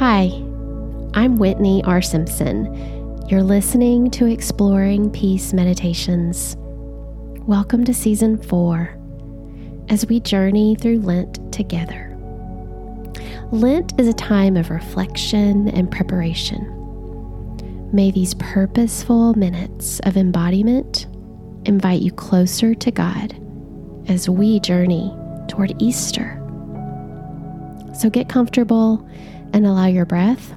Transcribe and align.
Hi, 0.00 0.32
I'm 1.12 1.36
Whitney 1.36 1.84
R. 1.84 2.00
Simpson. 2.00 2.74
You're 3.28 3.42
listening 3.42 4.10
to 4.12 4.24
Exploring 4.24 5.10
Peace 5.10 5.52
Meditations. 5.52 6.56
Welcome 7.46 7.84
to 7.84 7.92
Season 7.92 8.38
4 8.42 8.98
as 9.90 10.06
we 10.06 10.20
journey 10.20 10.74
through 10.74 11.00
Lent 11.00 11.52
together. 11.52 12.16
Lent 13.52 13.92
is 14.00 14.08
a 14.08 14.14
time 14.14 14.56
of 14.56 14.70
reflection 14.70 15.68
and 15.68 15.90
preparation. 15.90 16.64
May 17.92 18.10
these 18.10 18.32
purposeful 18.32 19.34
minutes 19.34 20.00
of 20.04 20.16
embodiment 20.16 21.08
invite 21.66 22.00
you 22.00 22.10
closer 22.10 22.74
to 22.74 22.90
God 22.90 23.38
as 24.08 24.30
we 24.30 24.60
journey 24.60 25.14
toward 25.46 25.74
Easter. 25.78 26.38
So 27.92 28.08
get 28.08 28.30
comfortable 28.30 29.06
and 29.52 29.66
allow 29.66 29.86
your 29.86 30.04
breath, 30.04 30.54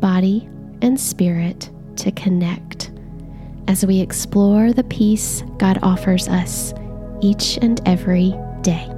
body, 0.00 0.48
and 0.82 0.98
spirit 0.98 1.70
to 1.96 2.10
connect 2.12 2.90
as 3.68 3.86
we 3.86 4.00
explore 4.00 4.72
the 4.72 4.84
peace 4.84 5.42
God 5.58 5.78
offers 5.82 6.28
us 6.28 6.74
each 7.22 7.58
and 7.62 7.80
every 7.86 8.34
day. 8.62 8.90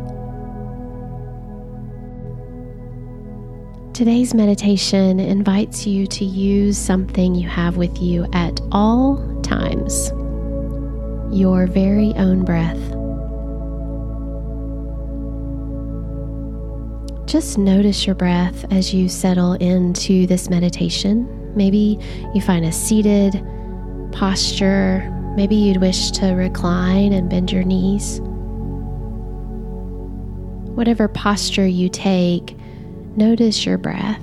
Today's 3.93 4.35
meditation 4.35 5.21
invites 5.21 5.87
you 5.87 6.07
to 6.09 6.25
use 6.25 6.77
something 6.77 7.35
you 7.35 7.49
have 7.49 7.77
with 7.77 8.03
you 8.03 8.27
at 8.33 8.61
all 8.71 9.41
times 9.43 10.13
your 11.33 11.67
very 11.67 12.13
own 12.15 12.45
breath. 12.45 12.96
Just 17.27 17.59
notice 17.59 18.07
your 18.07 18.15
breath 18.15 18.65
as 18.73 18.95
you 18.95 19.09
settle 19.09 19.55
into 19.55 20.29
this 20.29 20.49
meditation. 20.49 21.29
Maybe 21.57 21.99
you 22.33 22.41
find 22.41 22.65
a 22.65 22.71
seated 22.71 23.45
posture. 24.13 25.11
Maybe 25.37 25.57
you'd 25.57 25.81
wish 25.81 26.13
to 26.13 26.29
recline 26.35 27.13
and 27.13 27.29
bend 27.29 27.51
your 27.51 27.65
knees. 27.65 28.21
Whatever 30.77 31.09
posture 31.09 31.67
you 31.67 31.89
take, 31.89 32.57
notice 33.17 33.67
your 33.67 33.77
breath. 33.77 34.23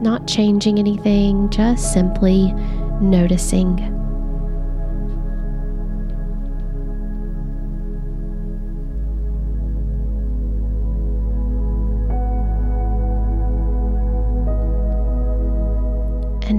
Not 0.00 0.26
changing 0.26 0.80
anything, 0.80 1.48
just 1.50 1.92
simply 1.92 2.52
noticing. 3.00 3.95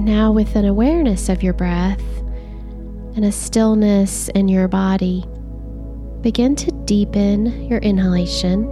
Now, 0.08 0.32
with 0.32 0.56
an 0.56 0.64
awareness 0.64 1.28
of 1.28 1.42
your 1.42 1.52
breath 1.52 2.00
and 3.14 3.26
a 3.26 3.30
stillness 3.30 4.30
in 4.30 4.48
your 4.48 4.66
body, 4.66 5.22
begin 6.22 6.56
to 6.56 6.70
deepen 6.86 7.68
your 7.68 7.78
inhalation 7.80 8.64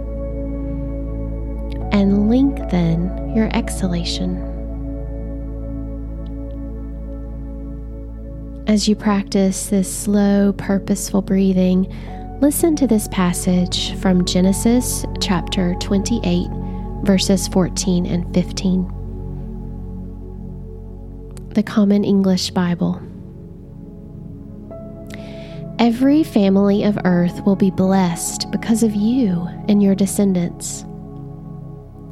and 1.91 2.27
lengthen 2.27 3.35
your 3.35 3.55
exhalation. 3.55 4.41
As 8.65 8.87
you 8.87 8.95
practice 8.95 9.67
this 9.67 9.95
slow, 9.95 10.53
purposeful 10.53 11.21
breathing, 11.21 11.93
listen 12.41 12.75
to 12.77 12.87
this 12.87 13.07
passage 13.09 13.95
from 13.99 14.25
Genesis 14.25 15.05
chapter 15.21 15.75
28, 15.81 16.47
verses 17.03 17.47
14 17.47 18.07
and 18.07 18.33
15 18.33 18.96
the 21.57 21.63
Common 21.63 22.03
English 22.03 22.51
Bible. 22.51 23.01
Every 25.79 26.23
family 26.23 26.83
of 26.83 26.99
earth 27.03 27.43
will 27.47 27.55
be 27.55 27.71
blessed 27.71 28.51
because 28.51 28.83
of 28.83 28.93
you 28.93 29.47
and 29.67 29.81
your 29.81 29.95
descendants. 29.95 30.85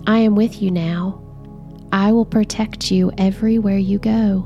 I 0.07 0.17
am 0.17 0.35
with 0.35 0.63
you 0.63 0.71
now. 0.71 1.21
I 1.91 2.11
will 2.11 2.25
protect 2.25 2.89
you 2.89 3.11
everywhere 3.19 3.77
you 3.77 3.99
go, 3.99 4.43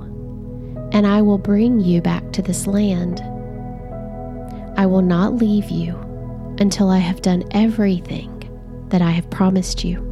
and 0.92 1.08
I 1.08 1.22
will 1.22 1.38
bring 1.38 1.80
you 1.80 2.02
back 2.02 2.34
to 2.34 2.42
this 2.42 2.68
land. 2.68 3.22
I 4.78 4.86
will 4.86 5.02
not 5.02 5.36
leave 5.36 5.70
you 5.70 5.96
until 6.60 6.90
I 6.90 6.98
have 6.98 7.22
done 7.22 7.46
everything 7.52 8.36
that 8.90 9.02
I 9.02 9.12
have 9.12 9.30
promised 9.30 9.86
you. 9.86 10.09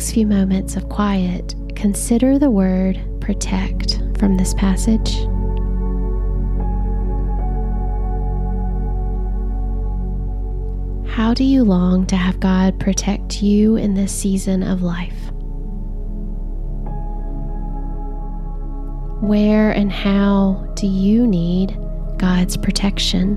Next 0.00 0.12
few 0.12 0.26
moments 0.26 0.76
of 0.76 0.88
quiet, 0.88 1.54
consider 1.76 2.38
the 2.38 2.48
word 2.48 2.98
protect 3.20 3.98
from 4.18 4.38
this 4.38 4.54
passage. 4.54 5.14
How 11.06 11.34
do 11.34 11.44
you 11.44 11.64
long 11.64 12.06
to 12.06 12.16
have 12.16 12.40
God 12.40 12.80
protect 12.80 13.42
you 13.42 13.76
in 13.76 13.92
this 13.92 14.10
season 14.10 14.62
of 14.62 14.80
life? 14.80 15.30
Where 19.20 19.70
and 19.70 19.92
how 19.92 20.66
do 20.76 20.86
you 20.86 21.26
need 21.26 21.78
God's 22.16 22.56
protection? 22.56 23.36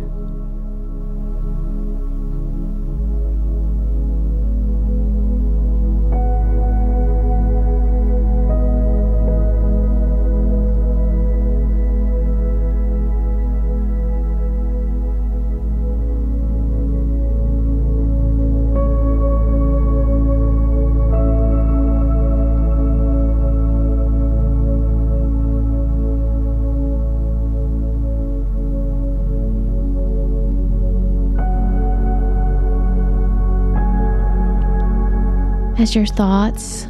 As 35.79 35.95
your 35.95 36.05
thoughts 36.05 36.85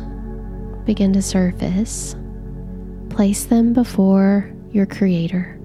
begin 0.84 1.14
to 1.14 1.22
surface, 1.22 2.18
place 3.10 3.46
them 3.46 3.72
before 3.72 4.52
your 4.72 4.86
Creator. 4.86 5.58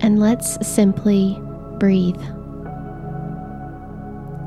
And 0.00 0.18
let's 0.18 0.66
simply 0.66 1.38
breathe. 1.78 2.20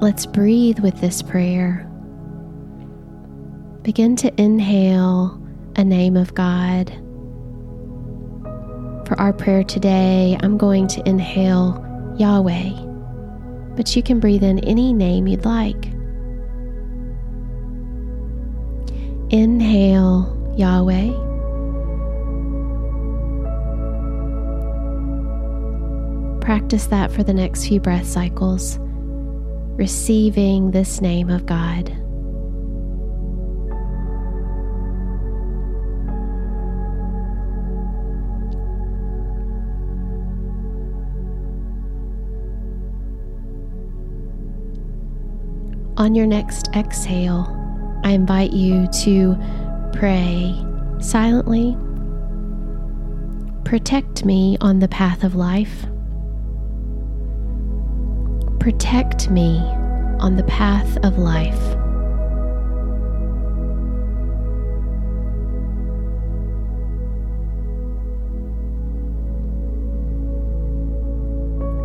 Let's 0.02 0.26
breathe 0.26 0.80
with 0.80 1.00
this 1.00 1.22
prayer. 1.22 1.88
Begin 3.84 4.16
to 4.16 4.42
inhale 4.42 5.40
a 5.76 5.84
name 5.84 6.18
of 6.18 6.34
God. 6.34 6.90
For 9.08 9.14
our 9.20 9.32
prayer 9.32 9.64
today, 9.64 10.38
I'm 10.42 10.58
going 10.58 10.88
to 10.88 11.08
inhale 11.08 11.86
Yahweh, 12.18 12.72
but 13.76 13.96
you 13.96 14.02
can 14.02 14.20
breathe 14.20 14.44
in 14.44 14.58
any 14.60 14.92
name 14.92 15.28
you'd 15.28 15.46
like. 15.46 15.94
Inhale, 19.74 20.54
Yahweh. 20.56 21.10
Practice 26.42 26.86
that 26.86 27.12
for 27.12 27.24
the 27.24 27.34
next 27.34 27.68
few 27.68 27.80
breath 27.80 28.06
cycles, 28.06 28.78
receiving 29.76 30.70
this 30.70 31.02
name 31.02 31.32
of 31.32 31.48
God. 31.48 31.90
On 45.98 46.14
your 46.14 46.28
next 46.28 46.70
exhale, 46.76 47.60
I 48.04 48.12
invite 48.12 48.52
you 48.52 48.88
to 49.04 49.38
pray 49.94 50.54
silently. 51.00 51.78
Protect 53.64 54.26
me 54.26 54.58
on 54.60 54.80
the 54.80 54.88
path 54.88 55.24
of 55.24 55.36
life. 55.36 55.86
Protect 58.60 59.30
me 59.30 59.60
on 60.20 60.36
the 60.36 60.44
path 60.44 60.98
of 61.04 61.18
life. 61.18 61.60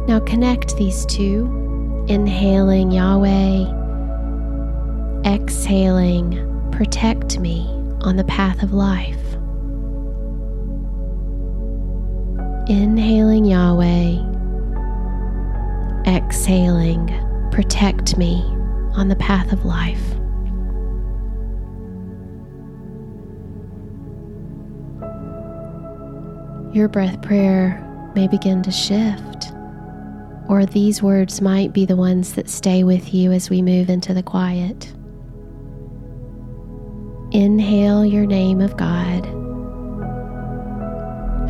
Now 0.09 0.21
connect 0.21 0.77
these 0.77 1.05
two, 1.07 1.45
inhaling 2.09 2.91
Yahweh, 2.91 3.67
exhaling, 5.27 6.71
protect 6.73 7.39
me 7.39 7.78
on 8.09 8.17
the 8.17 8.25
path 8.25 8.63
of 8.63 8.73
life. 8.73 9.23
Inhaling 12.71 13.45
Yahweh, 13.45 14.17
exhaling, 16.07 17.07
protect 17.53 18.17
me 18.17 18.41
on 18.95 19.09
the 19.09 19.17
path 19.17 19.53
of 19.53 19.67
life. 19.67 20.03
Your 26.75 26.89
breath 26.89 27.21
prayer 27.21 27.85
may 28.15 28.27
begin 28.27 28.63
to 28.63 28.71
shift, 28.71 29.53
or 30.49 30.65
these 30.65 31.03
words 31.03 31.43
might 31.43 31.75
be 31.75 31.85
the 31.85 31.95
ones 31.95 32.33
that 32.37 32.49
stay 32.49 32.85
with 32.85 33.13
you 33.13 33.33
as 33.33 33.51
we 33.51 33.61
move 33.61 33.91
into 33.91 34.15
the 34.15 34.23
quiet. 34.23 34.95
Inhale 37.33 38.07
your 38.07 38.25
name 38.25 38.61
of 38.61 38.77
God. 38.77 39.27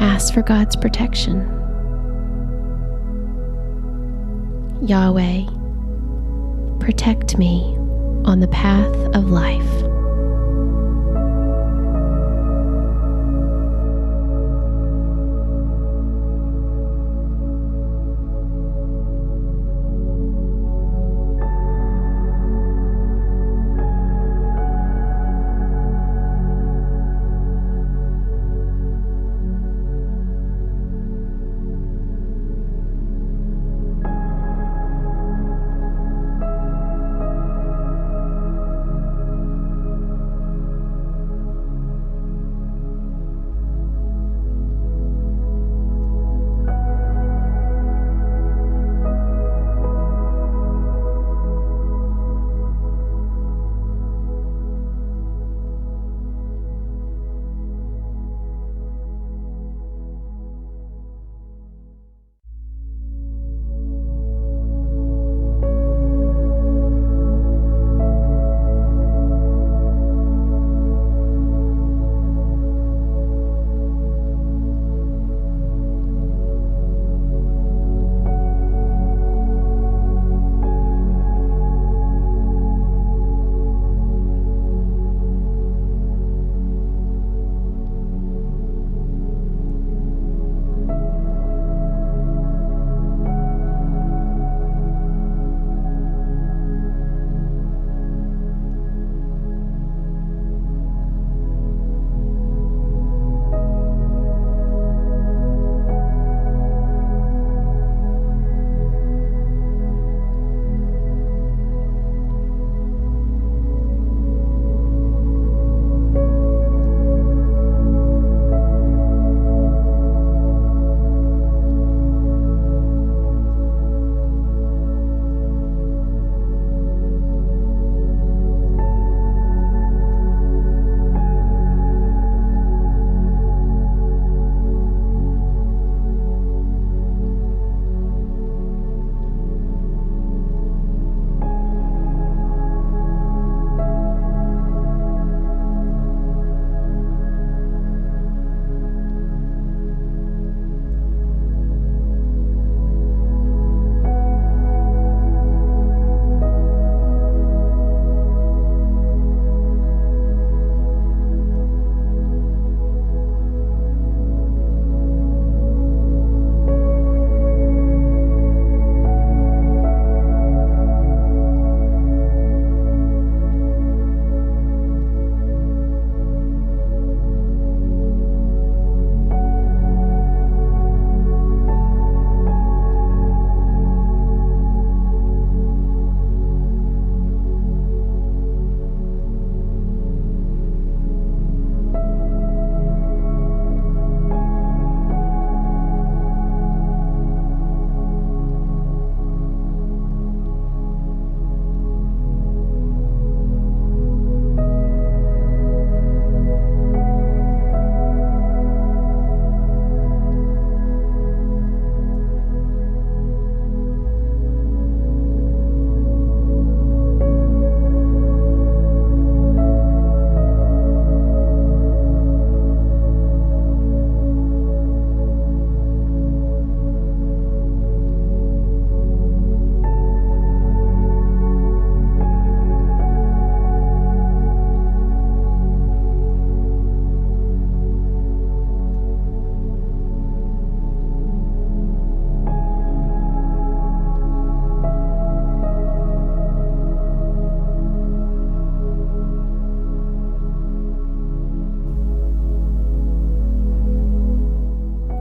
Ask 0.00 0.34
for 0.34 0.42
God's 0.42 0.74
protection. 0.74 1.40
Yahweh, 4.82 5.44
protect 6.80 7.38
me 7.38 7.76
on 8.24 8.40
the 8.40 8.48
path 8.48 8.94
of 9.14 9.30
life. 9.30 9.97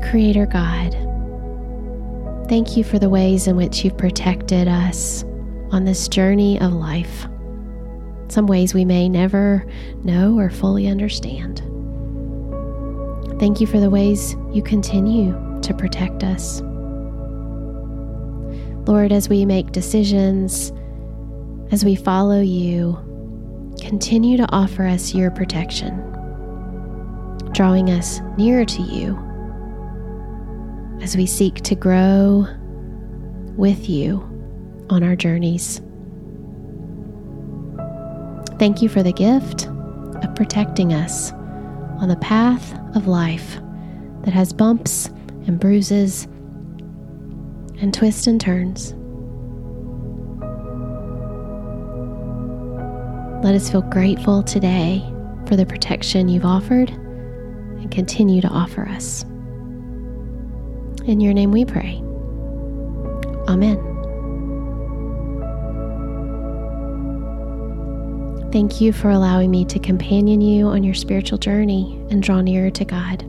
Creator 0.10 0.46
God, 0.48 1.08
Thank 2.48 2.78
you 2.78 2.84
for 2.86 2.98
the 2.98 3.10
ways 3.10 3.48
in 3.48 3.58
which 3.58 3.84
you've 3.84 3.98
protected 3.98 4.70
us 4.70 5.26
on 5.72 5.84
this 5.84 6.08
journey 6.08 6.58
of 6.62 6.72
life. 6.72 7.28
Some 8.30 8.48
ways 8.48 8.74
we 8.74 8.86
may 8.86 9.10
never 9.10 9.66
know 10.06 10.40
or 10.40 10.50
fully 10.50 10.88
understand. 10.88 11.60
Thank 13.38 13.60
you 13.60 13.68
for 13.68 13.82
the 13.82 13.90
ways 13.90 14.34
you 14.54 14.64
continue 14.64 15.34
to 15.62 15.74
protect 15.74 16.24
us. 16.24 16.62
Lord, 18.88 19.12
as 19.12 19.28
we 19.28 19.44
make 19.46 19.74
decisions, 19.74 20.72
as 21.72 21.84
we 21.84 21.96
follow 21.96 22.40
you, 22.40 22.98
continue 23.82 24.38
to 24.38 24.50
offer 24.54 24.88
us 24.88 25.14
your 25.14 25.32
protection, 25.32 25.98
drawing 27.52 27.90
us 27.90 28.22
nearer 28.38 28.64
to 28.64 28.82
you 28.84 29.27
as 31.02 31.16
we 31.16 31.26
seek 31.26 31.56
to 31.62 31.76
grow 31.76 32.48
with 33.56 33.90
you 33.90 34.18
on 34.90 35.04
our 35.04 35.16
journeys. 35.16 35.82
Thank 38.60 38.82
you 38.82 38.90
for 38.90 39.04
the 39.04 39.14
gift 39.14 39.68
of 39.68 40.36
protecting 40.36 40.94
us 40.94 41.32
on 42.00 42.10
the 42.10 42.18
path 42.18 42.74
of 42.96 43.08
life 43.08 43.58
that 44.24 44.34
has 44.34 44.52
bumps 44.54 45.08
and 45.46 45.60
bruises 45.60 46.26
and 47.80 47.94
twists 47.94 48.28
and 48.28 48.42
turns. 48.42 48.94
Let 53.44 53.56
us 53.56 53.70
feel 53.70 53.84
grateful 53.84 54.44
today 54.44 55.06
for 55.46 55.56
the 55.56 55.66
protection 55.66 56.28
you've 56.28 56.44
offered 56.46 56.90
and 56.90 57.92
continue 57.92 58.42
to 58.42 58.48
offer 58.48 58.88
us. 58.88 59.24
In 61.08 61.20
your 61.22 61.34
name 61.34 61.52
we 61.52 61.64
pray. 61.64 62.04
Amen. 63.48 63.78
Thank 68.52 68.82
you 68.82 68.92
for 68.92 69.10
allowing 69.10 69.50
me 69.52 69.64
to 69.66 69.80
companion 69.80 70.42
you 70.42 70.68
on 70.68 70.84
your 70.84 70.94
spiritual 70.94 71.38
journey 71.38 72.06
and 72.10 72.22
draw 72.22 72.42
nearer 72.42 72.70
to 72.72 72.84
God. 72.86 73.24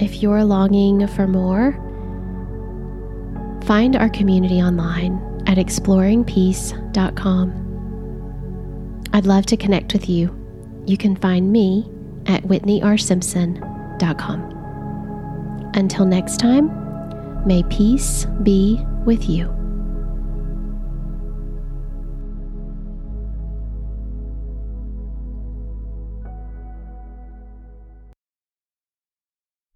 If 0.00 0.22
you're 0.22 0.44
longing 0.44 1.08
for 1.08 1.26
more, 1.26 1.72
find 3.64 3.96
our 3.96 4.08
community 4.08 4.62
online 4.62 5.20
at 5.46 5.58
exploringpeace.com. 5.58 7.64
I'd 9.12 9.26
love 9.26 9.46
to 9.46 9.56
connect 9.56 9.92
with 9.92 10.08
you. 10.08 10.32
You 10.86 10.96
can 10.96 11.16
find 11.16 11.50
me 11.50 11.90
at 12.26 12.44
whitneyrsimpson.com. 12.44 14.57
Until 15.78 16.06
next 16.06 16.38
time, 16.38 16.66
may 17.46 17.62
peace 17.62 18.26
be 18.42 18.84
with 19.04 19.30
you. 19.30 19.57